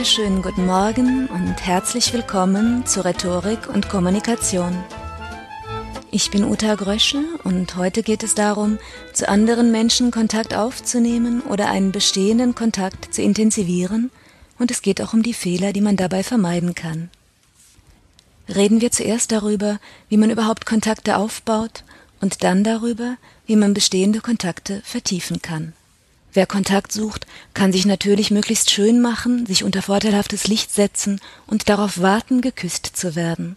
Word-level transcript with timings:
Wunderschönen 0.00 0.40
guten 0.40 0.64
Morgen 0.64 1.26
und 1.26 1.56
herzlich 1.66 2.14
willkommen 2.14 2.86
zu 2.86 3.04
Rhetorik 3.04 3.68
und 3.68 3.90
Kommunikation. 3.90 4.74
Ich 6.10 6.30
bin 6.30 6.42
Uta 6.42 6.74
Grösche 6.74 7.22
und 7.44 7.76
heute 7.76 8.02
geht 8.02 8.22
es 8.22 8.34
darum, 8.34 8.78
zu 9.12 9.28
anderen 9.28 9.70
Menschen 9.70 10.10
Kontakt 10.10 10.54
aufzunehmen 10.54 11.42
oder 11.42 11.68
einen 11.68 11.92
bestehenden 11.92 12.54
Kontakt 12.54 13.12
zu 13.12 13.20
intensivieren 13.20 14.10
und 14.58 14.70
es 14.70 14.80
geht 14.80 15.02
auch 15.02 15.12
um 15.12 15.22
die 15.22 15.34
Fehler, 15.34 15.74
die 15.74 15.82
man 15.82 15.98
dabei 15.98 16.22
vermeiden 16.22 16.74
kann. 16.74 17.10
Reden 18.48 18.80
wir 18.80 18.92
zuerst 18.92 19.32
darüber, 19.32 19.80
wie 20.08 20.16
man 20.16 20.30
überhaupt 20.30 20.64
Kontakte 20.64 21.18
aufbaut 21.18 21.84
und 22.22 22.42
dann 22.42 22.64
darüber, 22.64 23.18
wie 23.44 23.56
man 23.56 23.74
bestehende 23.74 24.22
Kontakte 24.22 24.80
vertiefen 24.82 25.42
kann. 25.42 25.74
Wer 26.32 26.46
Kontakt 26.46 26.92
sucht, 26.92 27.26
kann 27.54 27.72
sich 27.72 27.86
natürlich 27.86 28.30
möglichst 28.30 28.70
schön 28.70 29.00
machen, 29.00 29.46
sich 29.46 29.64
unter 29.64 29.82
vorteilhaftes 29.82 30.46
Licht 30.46 30.72
setzen 30.72 31.20
und 31.46 31.68
darauf 31.68 32.00
warten, 32.00 32.40
geküsst 32.40 32.86
zu 32.86 33.16
werden. 33.16 33.56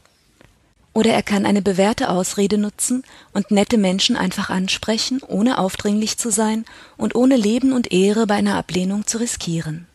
Oder 0.93 1.11
er 1.11 1.23
kann 1.23 1.45
eine 1.45 1.61
bewährte 1.61 2.09
Ausrede 2.09 2.57
nutzen 2.57 3.03
und 3.31 3.51
nette 3.51 3.77
Menschen 3.77 4.15
einfach 4.15 4.49
ansprechen, 4.49 5.21
ohne 5.27 5.57
aufdringlich 5.57 6.17
zu 6.17 6.31
sein 6.31 6.65
und 6.97 7.15
ohne 7.15 7.35
Leben 7.35 7.73
und 7.73 7.91
Ehre 7.91 8.27
bei 8.27 8.35
einer 8.35 8.55
Ablehnung 8.55 9.05
zu 9.07 9.19
riskieren. 9.19 9.87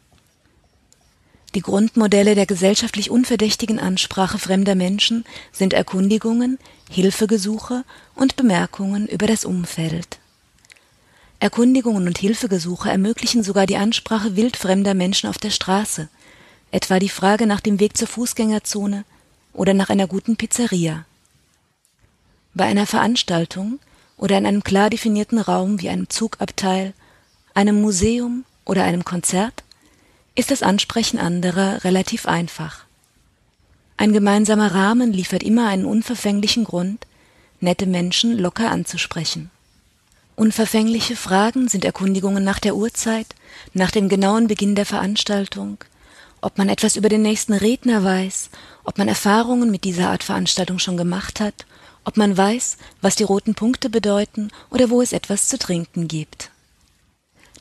Die 1.54 1.62
Grundmodelle 1.62 2.34
der 2.34 2.46
gesellschaftlich 2.46 3.10
unverdächtigen 3.10 3.78
Ansprache 3.78 4.38
fremder 4.38 4.74
Menschen 4.74 5.24
sind 5.50 5.72
Erkundigungen, 5.72 6.58
Hilfegesuche 6.90 7.84
und 8.14 8.36
Bemerkungen 8.36 9.06
über 9.06 9.26
das 9.26 9.44
Umfeld. 9.44 10.18
Erkundigungen 11.40 12.06
und 12.08 12.18
Hilfegesuche 12.18 12.90
ermöglichen 12.90 13.44
sogar 13.44 13.66
die 13.66 13.76
Ansprache 13.76 14.34
wildfremder 14.34 14.94
Menschen 14.94 15.28
auf 15.28 15.38
der 15.38 15.50
Straße, 15.50 16.08
etwa 16.72 16.98
die 16.98 17.08
Frage 17.08 17.46
nach 17.46 17.60
dem 17.60 17.78
Weg 17.78 17.96
zur 17.96 18.08
Fußgängerzone 18.08 19.04
oder 19.52 19.72
nach 19.72 19.88
einer 19.88 20.08
guten 20.08 20.36
Pizzeria. 20.36 21.04
Bei 22.54 22.64
einer 22.64 22.86
Veranstaltung 22.86 23.78
oder 24.16 24.36
in 24.36 24.46
einem 24.46 24.64
klar 24.64 24.90
definierten 24.90 25.38
Raum 25.38 25.80
wie 25.80 25.88
einem 25.88 26.10
Zugabteil, 26.10 26.92
einem 27.54 27.80
Museum 27.80 28.44
oder 28.64 28.82
einem 28.82 29.04
Konzert 29.04 29.62
ist 30.34 30.50
das 30.50 30.62
Ansprechen 30.62 31.18
anderer 31.18 31.84
relativ 31.84 32.26
einfach. 32.26 32.84
Ein 33.96 34.12
gemeinsamer 34.12 34.74
Rahmen 34.74 35.12
liefert 35.12 35.42
immer 35.42 35.68
einen 35.68 35.84
unverfänglichen 35.84 36.64
Grund, 36.64 37.06
nette 37.60 37.86
Menschen 37.86 38.38
locker 38.38 38.70
anzusprechen. 38.70 39.50
Unverfängliche 40.38 41.16
Fragen 41.16 41.66
sind 41.66 41.84
Erkundigungen 41.84 42.44
nach 42.44 42.60
der 42.60 42.76
Uhrzeit, 42.76 43.26
nach 43.74 43.90
dem 43.90 44.08
genauen 44.08 44.46
Beginn 44.46 44.76
der 44.76 44.86
Veranstaltung, 44.86 45.78
ob 46.40 46.58
man 46.58 46.68
etwas 46.68 46.94
über 46.94 47.08
den 47.08 47.22
nächsten 47.22 47.54
Redner 47.54 48.04
weiß, 48.04 48.50
ob 48.84 48.98
man 48.98 49.08
Erfahrungen 49.08 49.68
mit 49.72 49.82
dieser 49.82 50.10
Art 50.10 50.22
Veranstaltung 50.22 50.78
schon 50.78 50.96
gemacht 50.96 51.40
hat, 51.40 51.66
ob 52.04 52.16
man 52.16 52.36
weiß, 52.36 52.76
was 53.00 53.16
die 53.16 53.24
roten 53.24 53.56
Punkte 53.56 53.90
bedeuten 53.90 54.52
oder 54.70 54.90
wo 54.90 55.02
es 55.02 55.12
etwas 55.12 55.48
zu 55.48 55.58
trinken 55.58 56.06
gibt. 56.06 56.52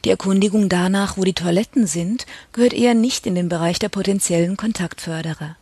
Die 0.05 0.11
Erkundigung 0.11 0.69
danach, 0.69 1.17
wo 1.17 1.23
die 1.23 1.33
Toiletten 1.33 1.87
sind, 1.87 2.27
gehört 2.53 2.73
eher 2.73 2.93
nicht 2.93 3.25
in 3.25 3.33
den 3.33 3.49
Bereich 3.49 3.79
der 3.79 3.89
potenziellen 3.89 4.55
Kontaktförderer. 4.55 5.55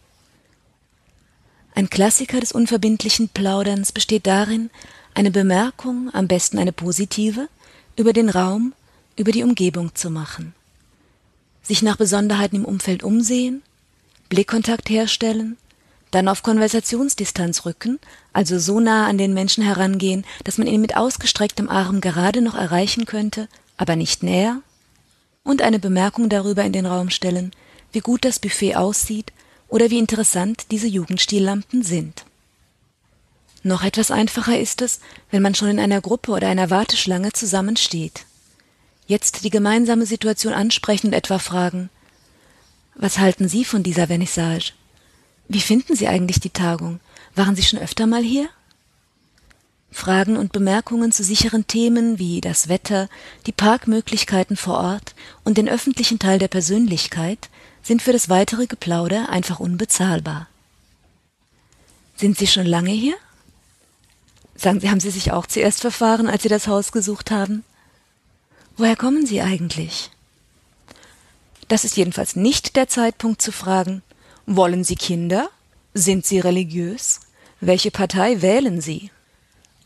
Ein 1.76 1.90
Klassiker 1.90 2.42
des 2.42 2.52
unverbindlichen 2.52 3.30
Plauderns 3.30 3.94
besteht 3.94 4.28
darin, 4.28 4.70
eine 5.16 5.32
Bemerkung, 5.32 6.10
am 6.14 6.28
besten 6.28 6.60
eine 6.60 6.74
positive, 6.74 7.48
über 7.96 8.14
den 8.14 8.30
Raum, 8.30 8.74
über 9.16 9.32
die 9.32 9.44
Umgebung 9.44 9.96
zu 9.96 10.10
machen. 10.10 10.54
Sich 11.64 11.82
nach 11.82 11.96
Besonderheiten 11.96 12.58
im 12.58 12.66
Umfeld 12.66 13.02
umsehen, 13.02 13.64
Blickkontakt 14.30 14.90
herstellen, 14.90 15.58
dann 16.12 16.28
auf 16.28 16.44
Konversationsdistanz 16.44 17.66
rücken, 17.66 18.00
also 18.34 18.60
so 18.60 18.80
nah 18.80 19.08
an 19.08 19.18
den 19.18 19.34
Menschen 19.34 19.64
herangehen, 19.64 20.26
dass 20.44 20.58
man 20.58 20.68
ihn 20.68 20.82
mit 20.82 20.98
ausgestrecktem 20.98 21.70
Arm 21.70 22.02
gerade 22.02 22.42
noch 22.42 22.56
erreichen 22.56 23.06
könnte, 23.06 23.48
aber 23.78 23.96
nicht 23.96 24.22
näher, 24.22 24.62
und 25.44 25.62
eine 25.62 25.80
Bemerkung 25.80 26.28
darüber 26.28 26.64
in 26.64 26.74
den 26.74 26.86
Raum 26.86 27.10
stellen, 27.10 27.52
wie 27.94 28.00
gut 28.00 28.26
das 28.26 28.40
Buffet 28.40 28.76
aussieht 28.76 29.32
oder 29.70 29.90
wie 29.90 30.00
interessant 30.00 30.72
diese 30.72 30.88
Jugendstillampen 30.88 31.84
sind. 31.84 32.26
Noch 33.66 33.84
etwas 33.84 34.12
einfacher 34.12 34.60
ist 34.60 34.84
es, 34.84 35.00
wenn 35.32 35.42
man 35.42 35.56
schon 35.56 35.70
in 35.70 35.80
einer 35.80 36.00
Gruppe 36.00 36.34
oder 36.34 36.48
einer 36.48 36.70
Warteschlange 36.70 37.32
zusammensteht. 37.32 38.28
Jetzt 39.08 39.44
die 39.44 39.50
gemeinsame 39.50 40.06
Situation 40.06 40.54
ansprechen 40.54 41.08
und 41.08 41.14
etwa 41.14 41.40
fragen, 41.40 41.90
was 42.94 43.18
halten 43.18 43.50
Sie 43.50 43.66
von 43.66 43.82
dieser 43.82 44.06
Vernissage? 44.06 44.74
Wie 45.48 45.62
finden 45.62 45.96
Sie 45.96 46.08
eigentlich 46.08 46.40
die 46.40 46.52
Tagung? 46.52 47.00
Waren 47.34 47.56
Sie 47.56 47.64
schon 47.64 47.80
öfter 47.80 48.06
mal 48.06 48.22
hier? 48.22 48.50
Fragen 49.92 50.38
und 50.38 50.52
Bemerkungen 50.52 51.12
zu 51.12 51.24
sicheren 51.24 51.66
Themen 51.66 52.20
wie 52.20 52.42
das 52.42 52.70
Wetter, 52.70 53.10
die 53.48 53.52
Parkmöglichkeiten 53.52 54.58
vor 54.58 54.78
Ort 54.78 55.16
und 55.44 55.58
den 55.58 55.68
öffentlichen 55.68 56.20
Teil 56.20 56.38
der 56.38 56.50
Persönlichkeit 56.50 57.50
sind 57.82 58.04
für 58.04 58.14
das 58.14 58.30
weitere 58.30 58.68
Geplauder 58.68 59.30
einfach 59.30 59.60
unbezahlbar. 59.60 60.50
Sind 62.16 62.38
Sie 62.38 62.46
schon 62.46 62.68
lange 62.68 62.92
hier? 62.92 63.16
Sagen 64.56 64.80
Sie, 64.80 64.90
haben 64.90 65.00
Sie 65.00 65.12
sich 65.12 65.32
auch 65.32 65.46
zuerst 65.46 65.82
verfahren, 65.82 66.28
als 66.28 66.44
Sie 66.44 66.50
das 66.50 66.68
Haus 66.68 66.92
gesucht 66.92 67.32
haben? 67.32 67.64
Woher 68.78 68.96
kommen 68.96 69.26
Sie 69.26 69.42
eigentlich? 69.42 70.10
Das 71.68 71.84
ist 71.84 71.98
jedenfalls 71.98 72.36
nicht 72.36 72.76
der 72.76 72.88
Zeitpunkt 72.88 73.42
zu 73.42 73.52
fragen, 73.52 74.02
wollen 74.46 74.84
Sie 74.84 74.96
Kinder? 74.96 75.50
Sind 75.94 76.26
Sie 76.26 76.40
religiös? 76.40 77.22
Welche 77.62 77.90
Partei 77.90 78.42
wählen 78.42 78.82
Sie? 78.82 79.12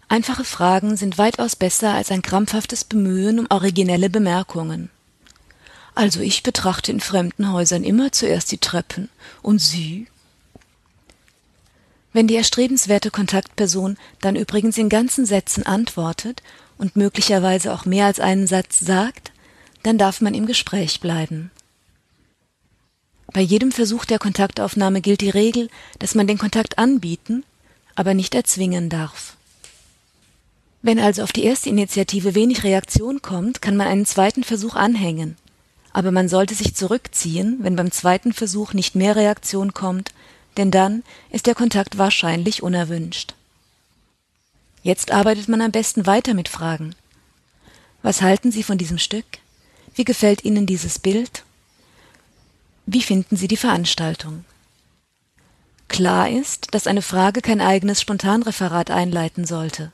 Einfache 0.07 0.43
Fragen 0.43 0.97
sind 0.97 1.17
weitaus 1.17 1.55
besser 1.55 1.93
als 1.93 2.11
ein 2.11 2.23
krampfhaftes 2.23 2.83
Bemühen 2.83 3.39
um 3.39 3.45
originelle 3.49 4.09
Bemerkungen. 4.09 4.89
Also 5.93 6.19
ich 6.21 6.43
betrachte 6.43 6.91
in 6.91 6.99
fremden 6.99 7.51
Häusern 7.51 7.83
immer 7.83 8.11
zuerst 8.11 8.51
die 8.51 8.57
Treppen. 8.57 9.09
Und 9.41 9.59
Sie? 9.59 10.07
Wenn 12.11 12.27
die 12.27 12.35
erstrebenswerte 12.35 13.11
Kontaktperson 13.11 13.97
dann 14.21 14.35
übrigens 14.35 14.77
in 14.77 14.89
ganzen 14.89 15.25
Sätzen 15.25 15.65
antwortet 15.65 16.41
und 16.77 16.95
möglicherweise 16.95 17.73
auch 17.73 17.85
mehr 17.85 18.05
als 18.05 18.19
einen 18.19 18.47
Satz 18.47 18.79
sagt, 18.79 19.31
dann 19.83 19.97
darf 19.97 20.21
man 20.21 20.33
im 20.33 20.45
Gespräch 20.45 20.99
bleiben. 20.99 21.51
Bei 23.31 23.41
jedem 23.41 23.71
Versuch 23.71 24.05
der 24.05 24.17
Kontaktaufnahme 24.17 25.01
gilt 25.01 25.21
die 25.21 25.29
Regel, 25.29 25.69
dass 25.99 26.15
man 26.15 26.25
den 26.25 26.39
Kontakt 26.39 26.79
anbieten, 26.79 27.43
aber 27.93 28.15
nicht 28.15 28.33
erzwingen 28.33 28.89
darf. 28.89 29.35
Wenn 30.81 30.99
also 30.99 31.23
auf 31.23 31.31
die 31.31 31.43
erste 31.43 31.69
Initiative 31.69 32.33
wenig 32.35 32.63
Reaktion 32.63 33.21
kommt, 33.21 33.61
kann 33.61 33.75
man 33.75 33.87
einen 33.87 34.05
zweiten 34.05 34.43
Versuch 34.43 34.75
anhängen. 34.75 35.37
Aber 35.91 36.11
man 36.11 36.29
sollte 36.29 36.55
sich 36.55 36.75
zurückziehen, 36.75 37.57
wenn 37.61 37.75
beim 37.75 37.91
zweiten 37.91 38.33
Versuch 38.33 38.73
nicht 38.73 38.95
mehr 38.95 39.15
Reaktion 39.15 39.73
kommt, 39.73 40.11
denn 40.57 40.71
dann 40.71 41.03
ist 41.29 41.45
der 41.45 41.55
Kontakt 41.55 41.97
wahrscheinlich 41.97 42.63
unerwünscht. 42.63 43.33
Jetzt 44.83 45.11
arbeitet 45.11 45.47
man 45.49 45.61
am 45.61 45.71
besten 45.71 46.05
weiter 46.05 46.33
mit 46.33 46.47
Fragen. 46.47 46.95
Was 48.01 48.21
halten 48.21 48.51
Sie 48.51 48.63
von 48.63 48.77
diesem 48.77 48.97
Stück? 48.97 49.25
Wie 49.95 50.05
gefällt 50.05 50.45
Ihnen 50.45 50.65
dieses 50.65 50.99
Bild? 50.99 51.43
Wie 52.85 53.01
finden 53.01 53.35
Sie 53.35 53.47
die 53.47 53.57
Veranstaltung? 53.57 54.45
Klar 55.89 56.29
ist, 56.29 56.73
dass 56.73 56.87
eine 56.87 57.01
Frage 57.01 57.41
kein 57.41 57.61
eigenes 57.61 57.99
Spontanreferat 57.99 58.91
einleiten 58.91 59.45
sollte. 59.45 59.91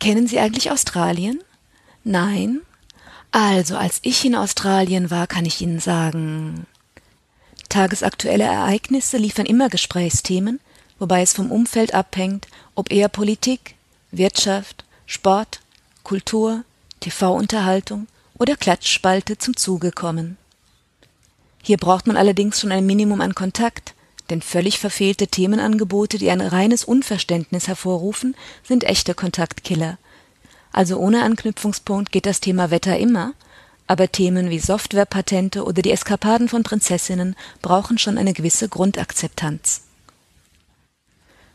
Kennen 0.00 0.26
Sie 0.26 0.38
eigentlich 0.38 0.70
Australien? 0.70 1.40
Nein? 2.04 2.60
Also, 3.30 3.76
als 3.76 4.00
ich 4.02 4.24
in 4.24 4.34
Australien 4.34 5.10
war, 5.10 5.26
kann 5.26 5.46
ich 5.46 5.60
Ihnen 5.60 5.80
sagen, 5.80 6.66
Tagesaktuelle 7.68 8.44
Ereignisse 8.44 9.16
liefern 9.16 9.46
immer 9.46 9.68
Gesprächsthemen, 9.68 10.60
wobei 10.98 11.22
es 11.22 11.32
vom 11.32 11.50
Umfeld 11.50 11.94
abhängt, 11.94 12.48
ob 12.74 12.90
eher 12.90 13.08
Politik, 13.08 13.74
Wirtschaft, 14.10 14.84
Sport, 15.06 15.60
Kultur, 16.02 16.64
TV-Unterhaltung 17.00 18.06
oder 18.38 18.56
Klatschspalte 18.56 19.38
zum 19.38 19.56
Zuge 19.56 19.90
kommen. 19.90 20.36
Hier 21.62 21.78
braucht 21.78 22.06
man 22.06 22.16
allerdings 22.16 22.60
schon 22.60 22.72
ein 22.72 22.86
Minimum 22.86 23.20
an 23.20 23.34
Kontakt, 23.34 23.94
denn 24.30 24.42
völlig 24.42 24.78
verfehlte 24.78 25.28
Themenangebote, 25.28 26.18
die 26.18 26.30
ein 26.30 26.40
reines 26.40 26.84
Unverständnis 26.84 27.68
hervorrufen, 27.68 28.36
sind 28.62 28.84
echte 28.84 29.14
Kontaktkiller. 29.14 29.98
Also 30.72 30.98
ohne 30.98 31.22
Anknüpfungspunkt 31.22 32.12
geht 32.12 32.26
das 32.26 32.40
Thema 32.40 32.70
Wetter 32.70 32.98
immer, 32.98 33.32
aber 33.86 34.10
Themen 34.10 34.50
wie 34.50 34.58
Softwarepatente 34.58 35.64
oder 35.64 35.82
die 35.82 35.92
Eskapaden 35.92 36.48
von 36.48 36.62
Prinzessinnen 36.62 37.36
brauchen 37.62 37.98
schon 37.98 38.18
eine 38.18 38.32
gewisse 38.32 38.68
Grundakzeptanz. 38.68 39.82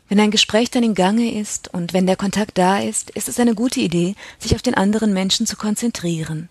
Wenn 0.08 0.20
ein 0.20 0.30
Gespräch 0.30 0.70
dann 0.70 0.82
im 0.82 0.94
Gange 0.94 1.38
ist 1.38 1.72
und 1.72 1.92
wenn 1.92 2.06
der 2.06 2.16
Kontakt 2.16 2.58
da 2.58 2.78
ist, 2.78 3.10
ist 3.10 3.28
es 3.28 3.40
eine 3.40 3.54
gute 3.54 3.80
Idee, 3.80 4.14
sich 4.38 4.54
auf 4.54 4.62
den 4.62 4.74
anderen 4.74 5.12
Menschen 5.12 5.46
zu 5.46 5.56
konzentrieren. 5.56 6.48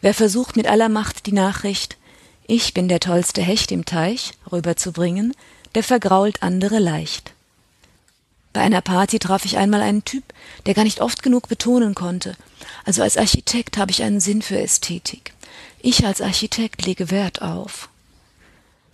Wer 0.00 0.14
versucht 0.14 0.56
mit 0.56 0.66
aller 0.66 0.88
Macht 0.88 1.26
die 1.26 1.32
Nachricht 1.32 1.96
ich 2.46 2.74
bin 2.74 2.88
der 2.88 3.00
tollste 3.00 3.40
Hecht 3.40 3.70
im 3.72 3.84
Teich 3.84 4.32
rüberzubringen, 4.50 5.32
der 5.74 5.82
vergrault 5.82 6.42
andere 6.42 6.80
leicht. 6.80 7.31
Bei 8.52 8.60
einer 8.60 8.82
Party 8.82 9.18
traf 9.18 9.44
ich 9.44 9.56
einmal 9.56 9.80
einen 9.80 10.04
Typ, 10.04 10.24
der 10.66 10.74
gar 10.74 10.84
nicht 10.84 11.00
oft 11.00 11.22
genug 11.22 11.48
betonen 11.48 11.94
konnte. 11.94 12.36
Also 12.84 13.02
als 13.02 13.16
Architekt 13.16 13.78
habe 13.78 13.90
ich 13.90 14.02
einen 14.02 14.20
Sinn 14.20 14.42
für 14.42 14.58
Ästhetik. 14.58 15.32
Ich 15.80 16.04
als 16.04 16.20
Architekt 16.20 16.84
lege 16.84 17.10
Wert 17.10 17.42
auf. 17.42 17.88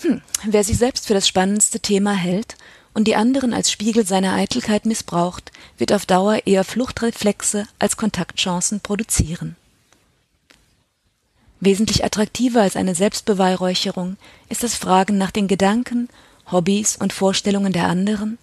Hm, 0.00 0.22
wer 0.44 0.62
sich 0.62 0.78
selbst 0.78 1.06
für 1.06 1.14
das 1.14 1.26
spannendste 1.26 1.80
Thema 1.80 2.12
hält 2.12 2.56
und 2.94 3.04
die 3.04 3.16
anderen 3.16 3.52
als 3.52 3.70
Spiegel 3.70 4.06
seiner 4.06 4.34
Eitelkeit 4.34 4.86
missbraucht, 4.86 5.50
wird 5.76 5.92
auf 5.92 6.06
Dauer 6.06 6.46
eher 6.46 6.64
Fluchtreflexe 6.64 7.66
als 7.78 7.96
Kontaktchancen 7.96 8.80
produzieren. 8.80 9.56
Wesentlich 11.60 12.04
attraktiver 12.04 12.62
als 12.62 12.76
eine 12.76 12.94
Selbstbeweihräucherung 12.94 14.16
ist 14.48 14.62
das 14.62 14.76
Fragen 14.76 15.18
nach 15.18 15.32
den 15.32 15.48
Gedanken, 15.48 16.08
Hobbys 16.52 16.96
und 16.96 17.12
Vorstellungen 17.12 17.72
der 17.72 17.88
anderen 17.88 18.38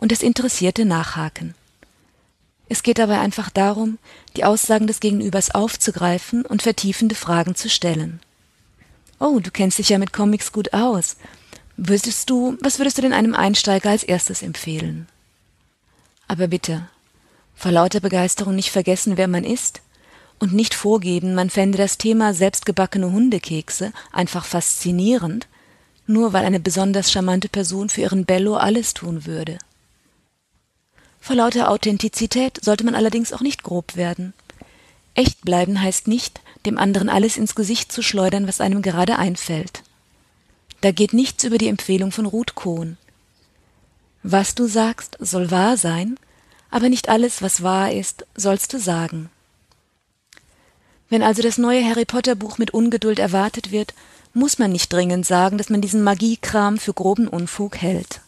und 0.00 0.10
das 0.10 0.22
interessierte 0.22 0.84
Nachhaken. 0.84 1.54
Es 2.68 2.82
geht 2.82 2.98
dabei 2.98 3.20
einfach 3.20 3.50
darum, 3.50 3.98
die 4.36 4.44
Aussagen 4.44 4.86
des 4.86 5.00
Gegenübers 5.00 5.54
aufzugreifen 5.54 6.44
und 6.44 6.62
vertiefende 6.62 7.14
Fragen 7.14 7.54
zu 7.54 7.68
stellen. 7.68 8.20
Oh, 9.18 9.40
du 9.40 9.50
kennst 9.50 9.78
dich 9.78 9.90
ja 9.90 9.98
mit 9.98 10.12
Comics 10.12 10.52
gut 10.52 10.72
aus. 10.72 11.16
Würdest 11.76 12.30
du, 12.30 12.56
was 12.60 12.78
würdest 12.78 12.98
du 12.98 13.02
denn 13.02 13.12
einem 13.12 13.34
Einsteiger 13.34 13.90
als 13.90 14.02
erstes 14.02 14.42
empfehlen? 14.42 15.08
Aber 16.28 16.46
bitte, 16.46 16.88
vor 17.54 17.72
lauter 17.72 18.00
Begeisterung 18.00 18.54
nicht 18.54 18.70
vergessen, 18.70 19.16
wer 19.16 19.28
man 19.28 19.44
ist 19.44 19.82
und 20.38 20.54
nicht 20.54 20.74
vorgeben, 20.74 21.34
man 21.34 21.50
fände 21.50 21.76
das 21.76 21.98
Thema 21.98 22.32
selbstgebackene 22.32 23.10
Hundekekse 23.10 23.92
einfach 24.12 24.44
faszinierend, 24.44 25.48
nur 26.06 26.32
weil 26.32 26.44
eine 26.44 26.60
besonders 26.60 27.10
charmante 27.10 27.48
Person 27.48 27.88
für 27.88 28.02
ihren 28.02 28.24
Bello 28.24 28.56
alles 28.56 28.94
tun 28.94 29.26
würde. 29.26 29.58
Vor 31.20 31.36
lauter 31.36 31.70
Authentizität 31.70 32.58
sollte 32.62 32.84
man 32.84 32.94
allerdings 32.94 33.32
auch 33.32 33.42
nicht 33.42 33.62
grob 33.62 33.96
werden. 33.96 34.32
Echt 35.14 35.42
bleiben 35.42 35.80
heißt 35.80 36.08
nicht, 36.08 36.40
dem 36.66 36.78
anderen 36.78 37.08
alles 37.08 37.36
ins 37.36 37.54
Gesicht 37.54 37.92
zu 37.92 38.02
schleudern, 38.02 38.48
was 38.48 38.60
einem 38.60 38.82
gerade 38.82 39.18
einfällt. 39.18 39.82
Da 40.80 40.92
geht 40.92 41.12
nichts 41.12 41.44
über 41.44 41.58
die 41.58 41.68
Empfehlung 41.68 42.10
von 42.10 42.26
Ruth 42.26 42.54
Kohn. 42.54 42.96
Was 44.22 44.54
du 44.54 44.66
sagst, 44.66 45.16
soll 45.20 45.50
wahr 45.50 45.76
sein, 45.76 46.16
aber 46.70 46.88
nicht 46.88 47.08
alles, 47.08 47.42
was 47.42 47.62
wahr 47.62 47.92
ist, 47.92 48.26
sollst 48.34 48.72
du 48.72 48.78
sagen. 48.78 49.30
Wenn 51.08 51.22
also 51.22 51.42
das 51.42 51.58
neue 51.58 51.84
Harry 51.84 52.04
Potter 52.04 52.34
Buch 52.34 52.58
mit 52.58 52.70
Ungeduld 52.72 53.18
erwartet 53.18 53.72
wird, 53.72 53.94
muss 54.32 54.58
man 54.58 54.70
nicht 54.70 54.92
dringend 54.92 55.26
sagen, 55.26 55.58
dass 55.58 55.68
man 55.68 55.80
diesen 55.80 56.02
Magiekram 56.02 56.78
für 56.78 56.94
groben 56.94 57.26
Unfug 57.26 57.76
hält. 57.76 58.19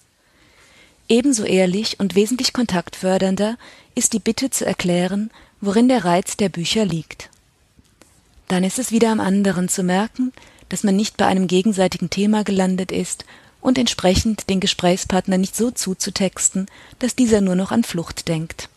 Ebenso 1.12 1.44
ehrlich 1.44 2.00
und 2.00 2.14
wesentlich 2.14 2.54
kontaktfördernder 2.54 3.58
ist 3.94 4.14
die 4.14 4.18
Bitte 4.18 4.48
zu 4.48 4.64
erklären, 4.64 5.30
worin 5.60 5.86
der 5.86 6.06
Reiz 6.06 6.38
der 6.38 6.48
Bücher 6.48 6.86
liegt. 6.86 7.28
Dann 8.48 8.64
ist 8.64 8.78
es 8.78 8.92
wieder 8.92 9.10
am 9.10 9.20
anderen 9.20 9.68
zu 9.68 9.82
merken, 9.82 10.32
dass 10.70 10.84
man 10.84 10.96
nicht 10.96 11.18
bei 11.18 11.26
einem 11.26 11.48
gegenseitigen 11.48 12.08
Thema 12.08 12.44
gelandet 12.44 12.90
ist 12.90 13.26
und 13.60 13.76
entsprechend 13.76 14.48
den 14.48 14.58
Gesprächspartner 14.58 15.36
nicht 15.36 15.54
so 15.54 15.70
zuzutexten, 15.70 16.64
dass 16.98 17.14
dieser 17.14 17.42
nur 17.42 17.56
noch 17.56 17.72
an 17.72 17.84
Flucht 17.84 18.26
denkt. 18.26 18.70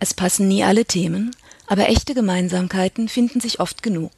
Es 0.00 0.12
passen 0.12 0.48
nie 0.48 0.64
alle 0.64 0.84
Themen, 0.84 1.34
aber 1.66 1.88
echte 1.88 2.12
Gemeinsamkeiten 2.12 3.08
finden 3.08 3.40
sich 3.40 3.58
oft 3.58 3.82
genug. 3.82 4.12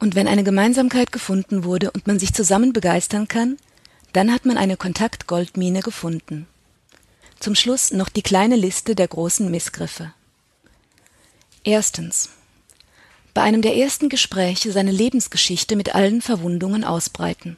Und 0.00 0.16
wenn 0.16 0.26
eine 0.26 0.42
Gemeinsamkeit 0.42 1.12
gefunden 1.12 1.62
wurde 1.62 1.92
und 1.92 2.08
man 2.08 2.18
sich 2.18 2.34
zusammen 2.34 2.72
begeistern 2.72 3.28
kann, 3.28 3.58
dann 4.12 4.32
hat 4.32 4.44
man 4.44 4.56
eine 4.56 4.76
Kontaktgoldmine 4.76 5.80
gefunden. 5.80 6.46
Zum 7.38 7.54
Schluss 7.54 7.92
noch 7.92 8.08
die 8.08 8.22
kleine 8.22 8.56
Liste 8.56 8.94
der 8.94 9.08
großen 9.08 9.50
Missgriffe. 9.50 10.12
Erstens. 11.64 12.30
Bei 13.32 13.42
einem 13.42 13.62
der 13.62 13.76
ersten 13.76 14.08
Gespräche 14.08 14.72
seine 14.72 14.90
Lebensgeschichte 14.90 15.76
mit 15.76 15.94
allen 15.94 16.20
Verwundungen 16.20 16.84
ausbreiten. 16.84 17.56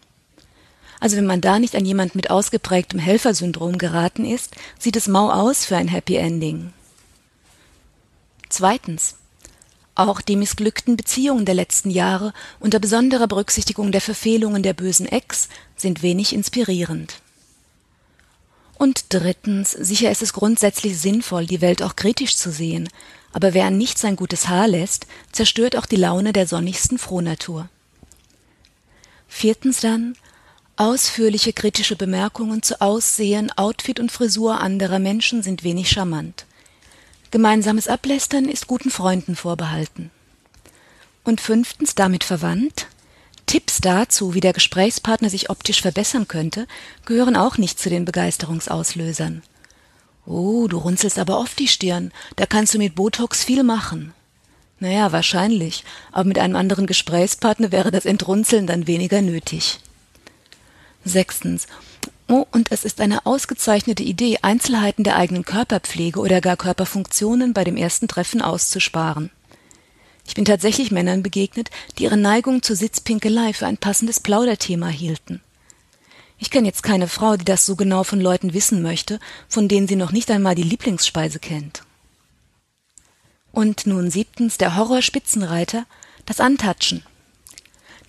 Also 1.01 1.17
wenn 1.17 1.27
man 1.27 1.41
da 1.41 1.59
nicht 1.59 1.75
an 1.75 1.85
jemand 1.85 2.15
mit 2.15 2.31
ausgeprägtem 2.31 3.01
Helfersyndrom 3.01 3.79
geraten 3.79 4.25
ist, 4.25 4.55
sieht 4.79 4.95
es 4.95 5.09
mau 5.09 5.31
aus 5.31 5.65
für 5.65 5.77
ein 5.77 5.89
Happy 5.89 6.15
Ending. 6.15 6.73
Zweitens. 8.49 9.17
Auch 9.95 10.23
die 10.23 10.37
missglückten 10.37 10.97
Beziehungen 10.97 11.45
der 11.45 11.55
letzten 11.55 11.91
Jahre 11.91 12.33
unter 12.61 12.79
besonderer 12.79 13.27
Berücksichtigung 13.27 13.93
der 13.93 14.01
Verfehlungen 14.01 14.63
der 14.63 14.73
bösen 14.73 15.07
Ex 15.07 15.49
sind 15.77 16.03
wenig 16.03 16.33
inspirierend. 16.33 17.21
Und 18.79 19.07
drittens, 19.11 19.71
sicher 19.71 20.11
ist 20.11 20.23
es 20.23 20.33
grundsätzlich 20.33 20.99
sinnvoll, 20.99 21.47
die 21.47 21.61
Welt 21.61 21.83
auch 21.83 21.95
kritisch 21.95 22.37
zu 22.37 22.51
sehen, 22.51 22.89
aber 23.33 23.55
wer 23.55 23.67
an 23.67 23.79
nichts 23.79 24.01
sein 24.01 24.17
gutes 24.17 24.49
Haar 24.49 24.67
lässt, 24.67 25.07
zerstört 25.31 25.77
auch 25.77 25.87
die 25.87 25.97
Laune 25.97 26.33
der 26.33 26.47
sonnigsten 26.47 26.99
Frohnatur. 26.99 27.69
Viertens 29.29 29.81
dann, 29.81 30.17
ausführliche 30.77 31.53
kritische 31.53 31.97
Bemerkungen 31.97 32.63
zu 32.63 32.81
Aussehen, 32.81 33.51
Outfit 33.57 34.01
und 34.01 34.11
Frisur 34.11 34.61
anderer 34.61 34.99
Menschen 34.99 35.43
sind 35.43 35.65
wenig 35.65 35.91
charmant. 35.91 36.45
Gemeinsames 37.33 37.89
Ablästern 37.89 38.45
ist 38.45 38.67
guten 38.67 38.91
Freunden 38.91 39.37
vorbehalten. 39.37 40.11
Und 41.25 41.41
fünftens 41.41 41.95
damit 41.95 42.25
verwandt, 42.25 42.89
Tipps 43.47 43.81
dazu, 43.81 44.35
wie 44.35 44.41
der 44.41 44.53
Gesprächspartner 44.53 45.31
sich 45.31 45.49
optisch 45.49 45.81
verbessern 45.81 46.29
könnte, 46.29 46.67
gehören 47.07 47.35
auch 47.35 47.57
nicht 47.57 47.81
zu 47.81 47.89
den 47.89 48.05
Begeisterungsauslösern. 48.05 49.43
Oh, 50.27 50.69
du 50.69 50.77
runzelst 50.77 51.19
aber 51.19 51.39
oft 51.39 51.59
die 51.59 51.69
Stirn, 51.69 52.13
da 52.37 52.45
kannst 52.45 52.75
du 52.75 52.79
mit 52.79 52.97
Botox 52.97 53.43
viel 53.43 53.63
machen. 53.63 54.13
Naja, 54.79 55.11
wahrscheinlich, 55.13 55.85
aber 56.11 56.25
mit 56.25 56.39
einem 56.39 56.55
anderen 56.55 56.87
Gesprächspartner 56.87 57.73
wäre 57.73 57.91
das 57.91 58.05
Entrunzeln 58.05 58.67
dann 58.67 58.87
weniger 58.87 59.23
nötig. 59.23 59.81
Sechstens, 61.03 61.67
und 62.41 62.73
es 62.73 62.85
ist 62.85 63.01
eine 63.01 63.27
ausgezeichnete 63.27 64.03
Idee, 64.03 64.39
Einzelheiten 64.43 65.05
der 65.05 65.17
eigenen 65.17 65.45
Körperpflege 65.45 66.19
oder 66.19 66.41
gar 66.41 66.57
Körperfunktionen 66.57 67.53
bei 67.53 67.65
dem 67.65 67.77
ersten 67.77 68.09
Treffen 68.09 68.41
auszusparen. 68.41 69.31
Ich 70.27 70.35
bin 70.35 70.45
tatsächlich 70.45 70.91
Männern 70.91 71.23
begegnet, 71.23 71.71
die 71.99 72.05
ihre 72.05 72.17
Neigung 72.17 72.63
zur 72.63 72.77
Sitzpinkelei 72.77 73.53
für 73.53 73.67
ein 73.67 73.77
passendes 73.77 74.21
Plauderthema 74.21 74.89
hielten. 74.89 75.41
Ich 76.39 76.51
kenne 76.51 76.67
jetzt 76.67 76.83
keine 76.83 77.09
Frau, 77.09 77.37
die 77.37 77.45
das 77.45 77.67
so 77.67 77.77
genau 77.77 78.03
von 78.03 78.21
Leuten 78.21 78.55
wissen 78.55 78.83
möchte, 78.83 79.21
von 79.49 79.69
denen 79.69 79.87
sie 79.87 79.97
noch 79.97 80.11
nicht 80.11 80.31
einmal 80.31 80.55
die 80.55 80.63
Lieblingsspeise 80.63 81.39
kennt. 81.39 81.83
Und 83.53 83.87
nun 83.87 84.11
siebtens 84.11 84.59
der 84.59 84.77
Horror-Spitzenreiter, 84.77 85.85
das 86.27 86.41
Antatschen. 86.41 87.05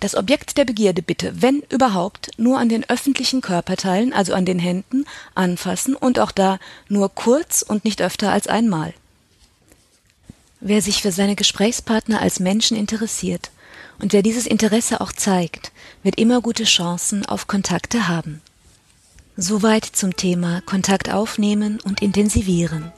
Das 0.04 0.14
Objekt 0.14 0.58
der 0.58 0.66
Begierde 0.66 1.00
bitte, 1.00 1.40
wenn 1.40 1.62
überhaupt, 1.70 2.32
nur 2.36 2.58
an 2.58 2.68
den 2.68 2.86
öffentlichen 2.90 3.40
Körperteilen, 3.40 4.12
also 4.12 4.34
an 4.34 4.44
den 4.44 4.58
Händen, 4.58 5.06
anfassen 5.34 5.96
und 5.96 6.18
auch 6.18 6.30
da 6.30 6.58
nur 6.90 7.08
kurz 7.08 7.62
und 7.62 7.86
nicht 7.86 8.02
öfter 8.02 8.30
als 8.30 8.46
einmal. 8.46 8.92
Wer 10.60 10.82
sich 10.82 11.00
für 11.00 11.10
seine 11.10 11.36
Gesprächspartner 11.36 12.20
als 12.20 12.38
Menschen 12.38 12.76
interessiert 12.76 13.50
und 13.98 14.12
wer 14.12 14.20
dieses 14.20 14.46
Interesse 14.46 15.00
auch 15.00 15.10
zeigt, 15.10 15.72
wird 16.02 16.18
immer 16.18 16.42
gute 16.42 16.64
Chancen 16.64 17.24
auf 17.24 17.46
Kontakte 17.46 18.06
haben. 18.06 18.42
Soweit 19.38 19.86
zum 19.86 20.16
Thema 20.16 20.60
Kontakt 20.66 21.10
aufnehmen 21.10 21.80
und 21.80 22.02
intensivieren. 22.02 22.92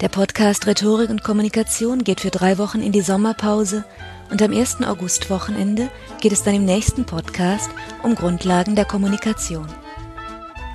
Der 0.00 0.08
Podcast 0.08 0.66
Rhetorik 0.66 1.10
und 1.10 1.22
Kommunikation 1.22 2.02
geht 2.02 2.20
für 2.20 2.30
drei 2.30 2.58
Wochen 2.58 2.80
in 2.80 2.92
die 2.92 3.02
Sommerpause 3.02 3.84
und 4.30 4.42
am 4.42 4.52
1. 4.52 4.82
August-Wochenende 4.82 5.90
geht 6.20 6.32
es 6.32 6.42
dann 6.42 6.54
im 6.54 6.64
nächsten 6.64 7.04
Podcast 7.04 7.70
um 8.02 8.14
Grundlagen 8.14 8.74
der 8.74 8.84
Kommunikation. 8.84 9.66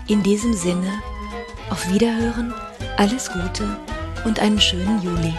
In 0.07 0.23
diesem 0.23 0.53
Sinne, 0.53 0.91
auf 1.69 1.91
Wiederhören, 1.91 2.53
alles 2.97 3.29
Gute 3.29 3.77
und 4.25 4.39
einen 4.39 4.61
schönen 4.61 5.01
Juli. 5.01 5.33